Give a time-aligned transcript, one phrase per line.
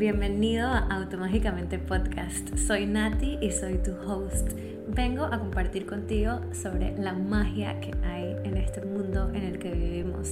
[0.00, 2.56] Bienvenido a Automágicamente Podcast.
[2.56, 4.52] Soy Nati y soy tu host.
[4.88, 9.72] Vengo a compartir contigo sobre la magia que hay en este mundo en el que
[9.72, 10.30] vivimos.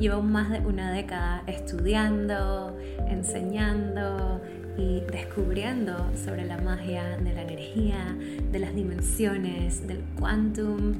[0.00, 2.76] Llevo más de una década estudiando,
[3.06, 4.40] enseñando
[4.76, 8.16] y descubriendo sobre la magia de la energía,
[8.50, 10.94] de las dimensiones, del quantum,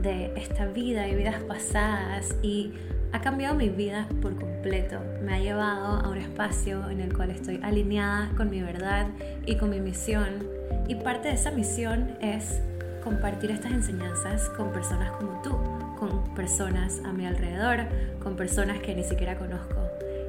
[0.00, 2.70] de esta vida y vidas pasadas y
[3.12, 5.00] ha cambiado mi vida por completo.
[5.22, 9.06] Me ha llevado a un espacio en el cual estoy alineada con mi verdad
[9.46, 10.46] y con mi misión.
[10.88, 12.60] Y parte de esa misión es
[13.02, 15.50] compartir estas enseñanzas con personas como tú,
[15.98, 17.86] con personas a mi alrededor,
[18.22, 19.88] con personas que ni siquiera conozco.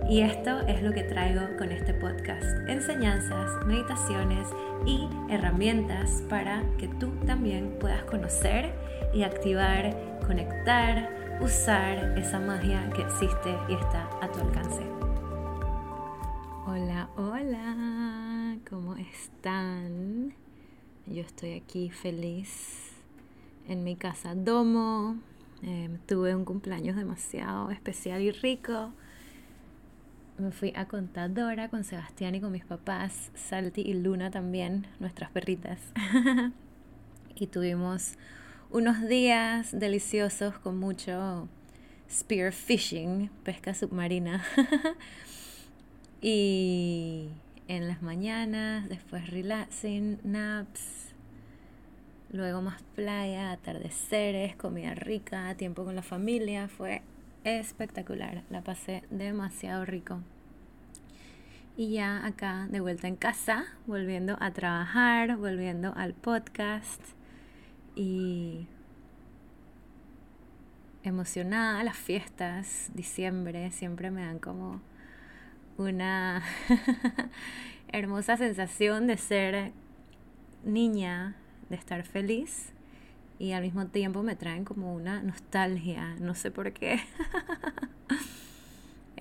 [0.09, 2.43] Y esto es lo que traigo con este podcast.
[2.67, 4.47] Enseñanzas, meditaciones
[4.85, 8.71] y herramientas para que tú también puedas conocer
[9.13, 14.81] y activar, conectar, usar esa magia que existe y está a tu alcance.
[16.65, 20.33] Hola, hola, ¿cómo están?
[21.05, 22.91] Yo estoy aquí feliz
[23.67, 25.15] en mi casa Domo.
[25.61, 28.91] Em, tuve un cumpleaños demasiado especial y rico.
[30.37, 35.31] Me fui a Contadora con Sebastián y con mis papás, Salty y Luna también, nuestras
[35.31, 35.79] perritas.
[37.35, 38.17] y tuvimos
[38.71, 41.47] unos días deliciosos con mucho
[42.09, 44.43] spear fishing, pesca submarina.
[46.21, 47.29] y
[47.67, 51.13] en las mañanas, después relaxing, naps,
[52.31, 57.01] luego más playa, atardeceres, comida rica, tiempo con la familia, fue
[57.43, 60.19] espectacular, la pasé demasiado rico.
[61.75, 67.01] Y ya acá de vuelta en casa, volviendo a trabajar, volviendo al podcast
[67.95, 68.67] y
[71.03, 74.81] emocionada, las fiestas, diciembre, siempre me dan como
[75.77, 76.43] una
[77.91, 79.71] hermosa sensación de ser
[80.63, 81.35] niña,
[81.69, 82.73] de estar feliz
[83.39, 86.99] y al mismo tiempo me traen como una nostalgia, no sé por qué.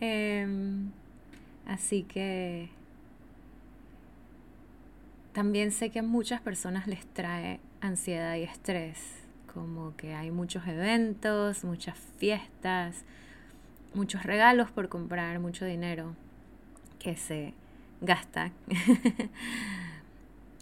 [0.00, 0.92] Em,
[1.66, 2.68] así que
[5.32, 8.98] también sé que a muchas personas les trae ansiedad y estrés,
[9.52, 13.04] como que hay muchos eventos, muchas fiestas,
[13.94, 16.14] muchos regalos por comprar, mucho dinero
[16.98, 17.54] que se
[18.00, 18.52] gasta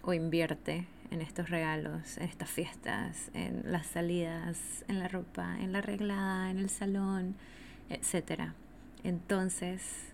[0.03, 5.71] o invierte en estos regalos, en estas fiestas, en las salidas, en la ropa, en
[5.71, 7.35] la arreglada, en el salón,
[7.89, 8.51] etc.
[9.03, 10.13] Entonces,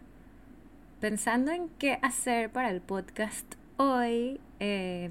[1.00, 5.10] pensando en qué hacer para el podcast hoy, eh,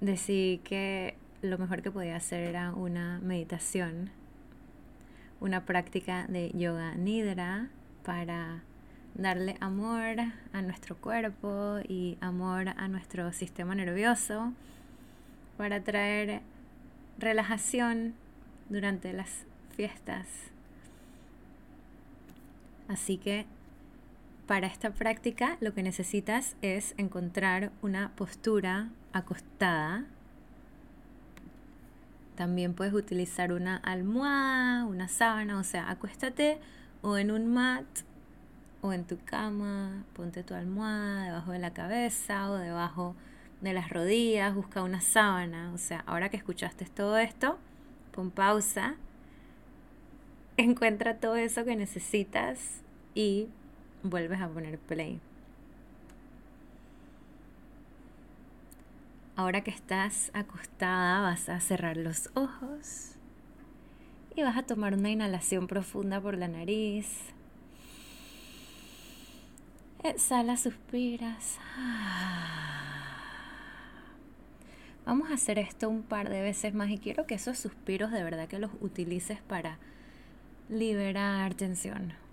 [0.00, 4.10] decidí que lo mejor que podía hacer era una meditación,
[5.40, 7.68] una práctica de yoga nidra
[8.04, 8.62] para
[9.14, 10.16] darle amor
[10.52, 14.52] a nuestro cuerpo y amor a nuestro sistema nervioso,
[15.56, 16.42] para traer
[17.18, 18.14] relajación
[18.68, 20.26] durante las fiestas.
[22.88, 23.46] Así que
[24.46, 30.04] para esta práctica lo que necesitas es encontrar una postura acostada.
[32.36, 36.58] También puedes utilizar una almohada, una sábana, o sea, acuéstate
[37.02, 37.86] o en un mat
[38.82, 43.16] o en tu cama, ponte tu almohada debajo de la cabeza o debajo
[43.60, 47.58] de las rodillas, busca una sábana, o sea, ahora que escuchaste todo esto,
[48.12, 48.96] pon pausa,
[50.56, 52.82] encuentra todo eso que necesitas
[53.14, 53.48] y
[54.10, 55.20] vuelves a poner play.
[59.36, 63.12] Ahora que estás acostada vas a cerrar los ojos
[64.34, 67.34] y vas a tomar una inhalación profunda por la nariz.
[70.02, 71.58] Exhala, suspiras.
[75.04, 78.22] Vamos a hacer esto un par de veces más y quiero que esos suspiros de
[78.22, 79.78] verdad que los utilices para
[80.68, 82.25] liberar tensión.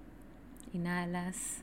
[0.74, 1.62] Inhalas.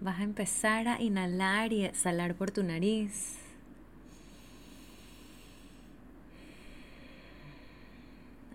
[0.00, 3.38] Vas a empezar a inhalar y exhalar por tu nariz.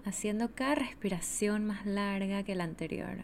[0.05, 3.17] Haciendo cada respiración más larga que la anterior.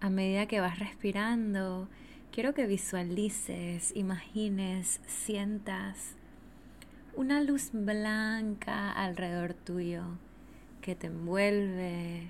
[0.00, 1.88] a medida que vas respirando,
[2.30, 6.14] quiero que visualices, imagines, sientas
[7.16, 10.04] una luz blanca alrededor tuyo
[10.80, 12.28] que te envuelve.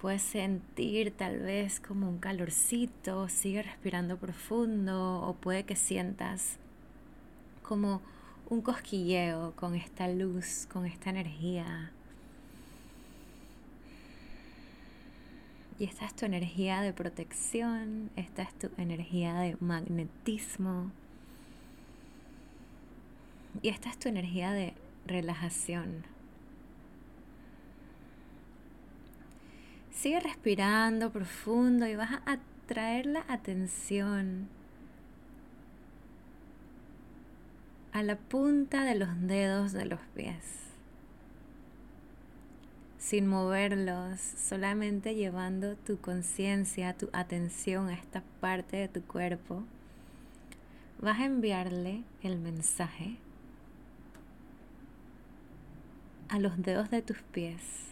[0.00, 6.58] Puedes sentir tal vez como un calorcito, sigue respirando profundo o puede que sientas
[7.62, 8.02] como
[8.48, 11.90] un cosquilleo con esta luz, con esta energía.
[15.78, 20.90] Y esta es tu energía de protección, esta es tu energía de magnetismo.
[23.62, 24.74] Y esta es tu energía de
[25.06, 26.04] relajación.
[29.90, 34.48] Sigue respirando profundo y vas a atraer la atención
[37.92, 40.66] a la punta de los dedos de los pies
[43.06, 49.62] sin moverlos, solamente llevando tu conciencia, tu atención a esta parte de tu cuerpo,
[51.00, 53.18] vas a enviarle el mensaje
[56.28, 57.86] a los dedos de tus pies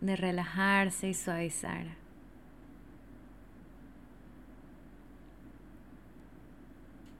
[0.00, 1.86] de relajarse y suavizar.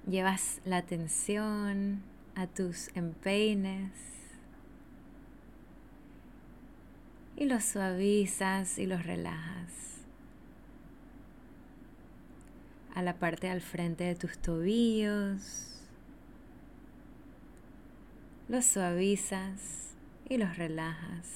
[0.06, 2.02] Llevas la atención
[2.34, 3.90] a tus empeines
[7.37, 9.72] y los suavizas y los relajas.
[12.94, 15.81] A la parte al frente de tus tobillos,
[18.49, 19.94] los suavizas
[20.28, 21.28] y los relajas.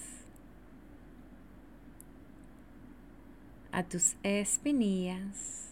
[3.71, 5.69] A tus espinillas,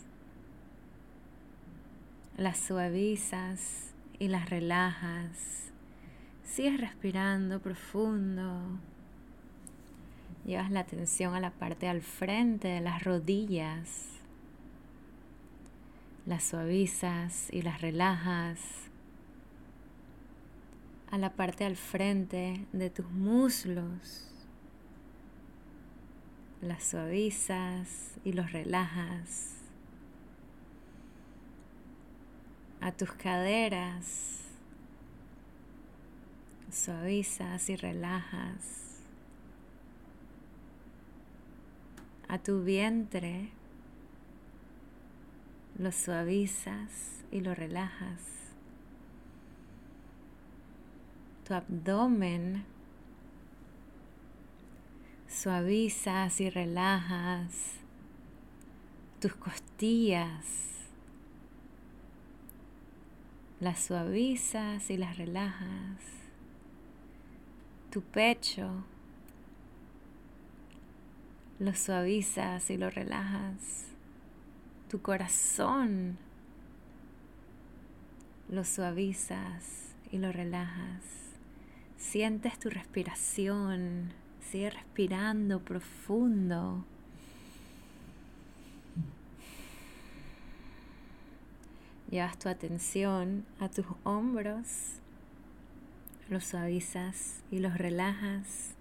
[2.37, 5.71] las suavizas y las relajas.
[6.45, 8.79] Sigues respirando profundo.
[10.45, 14.11] Llevas la atención a la parte al frente de las rodillas.
[16.25, 18.61] Las suavizas y las relajas.
[21.11, 24.31] A la parte al frente de tus muslos.
[26.61, 29.55] Las suavizas y los relajas.
[32.81, 34.41] A tus caderas.
[36.71, 38.87] Suavizas y relajas
[42.29, 43.51] a tu vientre,
[45.79, 48.46] lo suavizas y lo relajas.
[51.47, 52.65] Tu abdomen,
[55.29, 57.75] suavizas y relajas.
[59.21, 60.45] Tus costillas,
[63.61, 66.01] las suavizas y las relajas.
[67.93, 68.85] Tu pecho,
[71.61, 73.87] lo suavizas y lo relajas.
[74.89, 76.19] Tu corazón
[78.49, 81.26] lo suavizas y lo relajas.
[81.97, 84.13] Sientes tu respiración.
[84.41, 86.85] Sigue respirando profundo.
[92.11, 95.01] Llevas tu atención a tus hombros,
[96.29, 98.77] los suavizas y los relajas.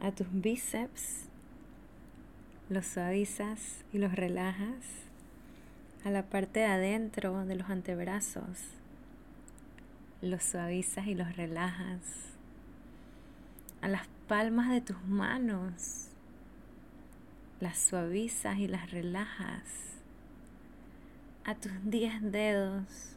[0.00, 1.28] a tus bíceps,
[2.68, 4.84] los suavizas y los relajas,
[6.06, 8.60] a la parte de adentro de los antebrazos,
[10.22, 12.00] los suavizas y los relajas,
[13.80, 16.10] a las palmas de tus manos,
[17.58, 19.64] las suavizas y las relajas,
[21.44, 23.16] a tus diez dedos,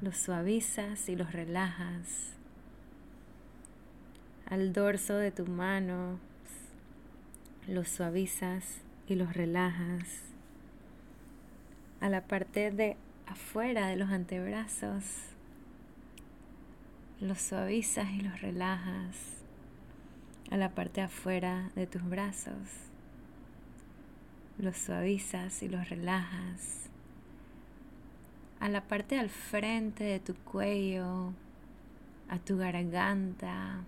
[0.00, 2.32] los suavizas y los relajas.
[4.46, 6.18] Al dorso de tu mano,
[7.68, 10.33] los suavizas y los relajas,
[12.00, 12.96] a la parte de
[13.26, 15.04] afuera de los antebrazos,
[17.20, 19.16] los suavizas y los relajas,
[20.50, 22.68] a la parte afuera de tus brazos,
[24.58, 26.90] los suavizas y los relajas,
[28.60, 31.32] a la parte al frente de tu cuello,
[32.28, 33.84] a tu garganta,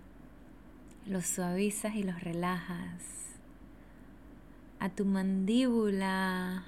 [1.07, 3.01] los suavizas y los relajas.
[4.79, 6.65] A tu mandíbula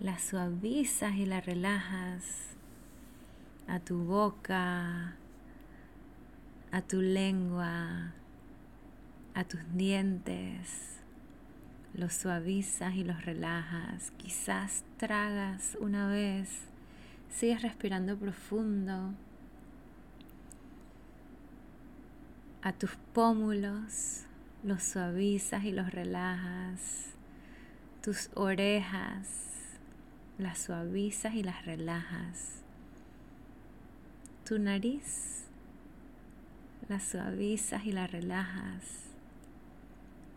[0.00, 2.24] la suavizas y la relajas.
[3.66, 5.16] A tu boca,
[6.70, 8.12] a tu lengua,
[9.34, 11.00] a tus dientes.
[11.94, 14.10] Los suavizas y los relajas.
[14.16, 16.50] Quizás tragas una vez.
[17.30, 19.14] Sigues respirando profundo
[22.64, 24.24] a tus pómulos,
[24.62, 27.10] los suavizas y los relajas.
[28.02, 29.28] Tus orejas,
[30.38, 32.62] las suavizas y las relajas.
[34.44, 35.44] Tu nariz,
[36.88, 39.04] las suavizas y las relajas.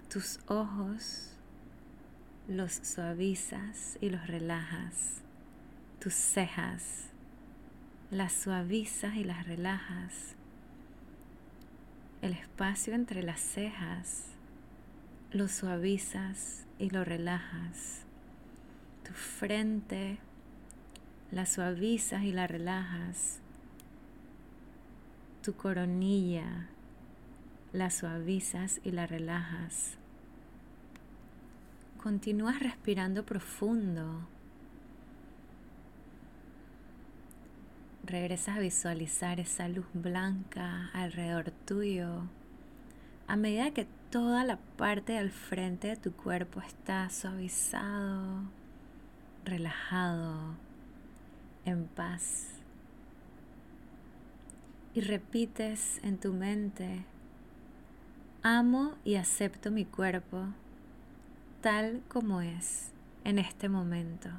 [0.10, 1.32] Tus ojos,
[2.48, 5.22] los suavizas y los relajas.
[6.00, 7.10] Tus cejas,
[8.10, 10.38] las suavizas y las relajas
[12.22, 14.26] el espacio entre las cejas,
[15.32, 18.07] lo suavizas y lo relajas.
[19.08, 20.18] Tu frente
[21.32, 23.40] la suavizas y la relajas.
[25.42, 26.68] Tu coronilla
[27.72, 29.98] la suavizas y la relajas.
[32.04, 34.28] Continúas respirando profundo
[38.04, 42.24] regresas a visualizar esa luz blanca alrededor tuyo
[43.28, 48.44] a medida que toda la parte del frente de tu cuerpo está suavizado,
[49.48, 50.56] relajado,
[51.66, 52.48] en paz.
[54.94, 57.06] Y repites en tu mente,
[58.44, 60.46] amo y acepto mi cuerpo
[61.62, 62.92] tal como es
[63.24, 64.30] en este momento.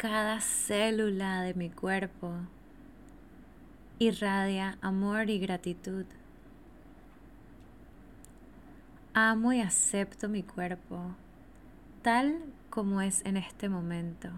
[0.00, 2.32] cada célula de mi cuerpo
[3.98, 6.06] irradia amor y gratitud.
[9.12, 11.14] Amo y acepto mi cuerpo
[12.02, 12.40] tal
[12.70, 14.30] como es en este momento.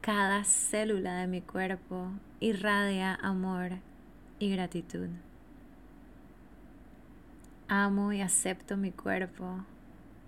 [0.00, 3.78] Cada célula de mi cuerpo irradia amor
[4.40, 5.08] y gratitud.
[7.68, 9.64] Amo y acepto mi cuerpo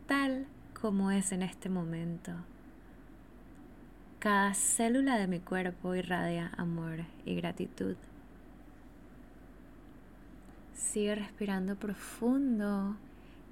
[0.07, 0.47] tal
[0.81, 2.33] como es en este momento.
[4.21, 7.97] Cada célula de mi cuerpo irradia amor y gratitud.
[10.75, 12.97] Sigue respirando profundo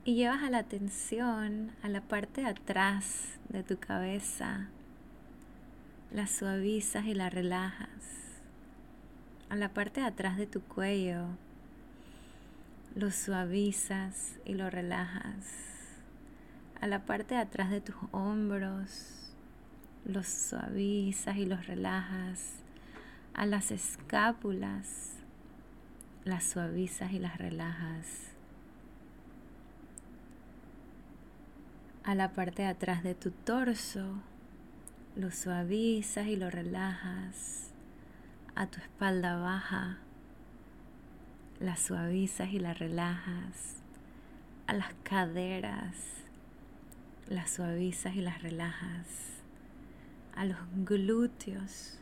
[0.04, 4.68] y llevas a la atención a la parte de atrás de tu cabeza.
[6.10, 7.88] La suavizas y la relajas.
[9.48, 11.26] A la parte de atrás de tu cuello.
[12.94, 15.46] Lo suavizas y lo relajas.
[16.80, 19.18] A la parte de atrás de tus hombros
[20.04, 22.54] los suavizas y los relajas.
[23.34, 25.12] A las escápulas
[26.24, 28.31] las suavizas y las relajas.
[32.04, 34.20] A la parte de atrás de tu torso
[35.14, 37.72] lo suavizas y lo relajas.
[38.54, 39.98] A tu espalda baja
[41.60, 43.82] las suavizas y las relajas.
[44.66, 45.96] A las caderas
[47.28, 49.32] las suavizas y las relajas
[50.34, 51.98] a los glúteos,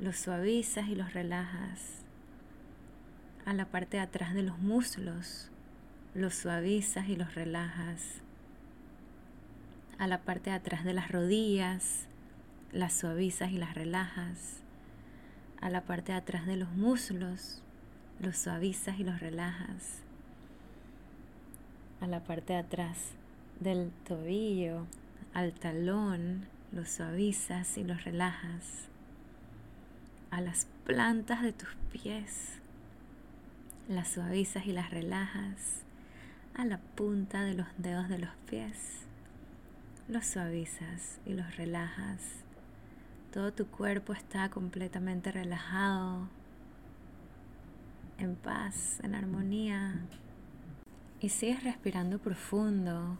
[0.00, 2.04] los suavizas y los relajas.
[3.44, 5.50] A la parte de atrás de los muslos,
[6.14, 8.22] los suavizas y los relajas.
[9.98, 12.06] A la parte de atrás de las rodillas,
[12.72, 14.60] las suavizas y las relajas.
[15.60, 17.62] A la parte de atrás de los muslos,
[18.20, 20.02] los suavizas y los relajas.
[22.00, 22.98] A la parte de atrás
[23.60, 24.86] del tobillo,
[25.34, 28.88] al talón, los suavizas y los relajas
[30.30, 32.60] a las plantas de tus pies.
[33.88, 35.82] Las suavizas y las relajas
[36.54, 39.06] a la punta de los dedos de los pies.
[40.08, 42.22] Los suavizas y los relajas.
[43.30, 46.28] Todo tu cuerpo está completamente relajado,
[48.16, 50.00] en paz, en armonía.
[51.20, 53.18] Y sigues respirando profundo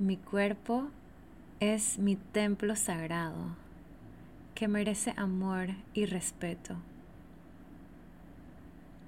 [0.00, 0.88] Mi cuerpo
[1.60, 3.54] es mi templo sagrado
[4.54, 6.76] que merece amor y respeto.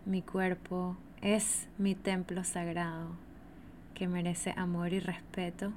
[0.04, 3.31] Mi cuerpo es mi templo sagrado
[4.02, 5.72] que merece amor y respeto.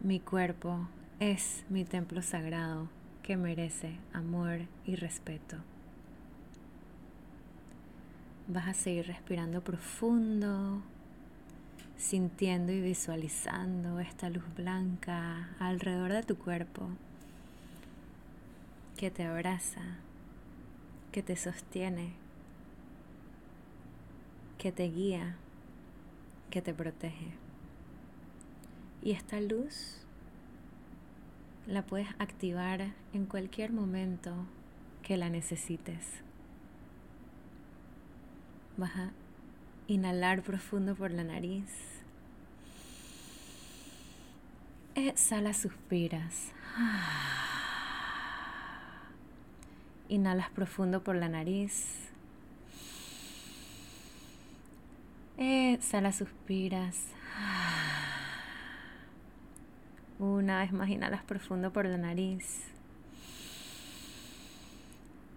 [0.00, 0.88] Mi cuerpo
[1.20, 2.88] es mi templo sagrado
[3.22, 5.58] que merece amor y respeto.
[8.48, 10.80] Vas a seguir respirando profundo
[11.98, 16.88] sintiendo y visualizando esta luz blanca alrededor de tu cuerpo
[18.96, 19.98] que te abraza,
[21.12, 22.14] que te sostiene,
[24.56, 25.36] que te guía,
[26.50, 27.32] que te protege.
[29.02, 29.98] Y esta luz
[31.66, 34.32] la puedes activar en cualquier momento
[35.02, 36.22] que la necesites.
[38.76, 39.12] Vas a
[39.88, 41.70] Inhalar profundo por la nariz.
[44.96, 46.50] Exhala, suspiras.
[50.08, 52.05] Inhalas profundo por la nariz.
[55.36, 57.06] Exhala, suspiras.
[60.18, 62.64] Una vez más inhalas profundo por la nariz.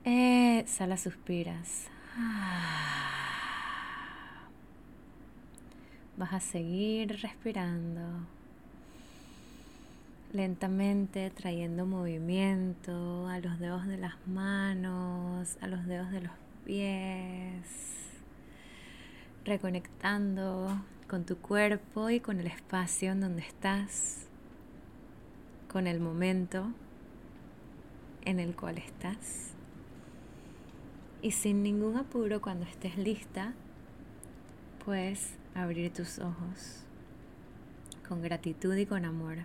[0.05, 1.87] Exhala, suspiras.
[6.17, 8.27] Vas a seguir respirando
[10.33, 16.31] lentamente trayendo movimiento a los dedos de las manos, a los dedos de los
[16.65, 18.08] pies,
[19.49, 20.79] reconectando
[21.09, 24.27] con tu cuerpo y con el espacio en donde estás,
[25.67, 26.71] con el momento
[28.25, 29.53] en el cual estás.
[31.23, 33.53] Y sin ningún apuro, cuando estés lista,
[34.85, 36.83] puedes abrir tus ojos
[38.07, 39.37] con gratitud y con amor.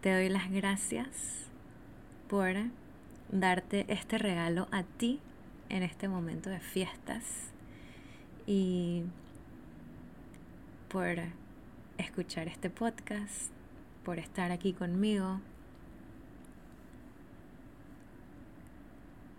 [0.00, 1.46] Te doy las gracias
[2.28, 2.56] por
[3.30, 5.20] darte este regalo a ti
[5.68, 7.52] en este momento de fiestas
[8.46, 9.04] y
[10.88, 11.16] por
[11.98, 13.50] escuchar este podcast,
[14.04, 15.40] por estar aquí conmigo.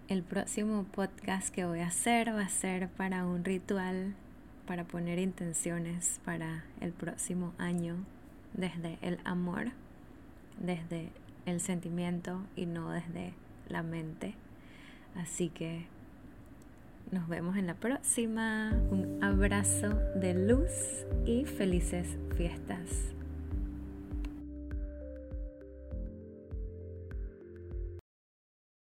[0.08, 4.16] El próximo podcast que voy a hacer va a ser para un ritual,
[4.68, 7.98] para poner intenciones para el próximo año
[8.54, 9.72] desde el amor
[10.60, 11.10] desde
[11.46, 13.34] el sentimiento y no desde
[13.68, 14.36] la mente.
[15.16, 15.86] Así que
[17.14, 18.72] nos vemos en la próxima.
[18.90, 23.14] Un abrazo de luz y felices fiestas.